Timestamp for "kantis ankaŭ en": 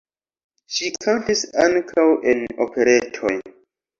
1.03-2.41